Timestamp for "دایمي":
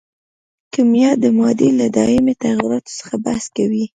1.97-2.33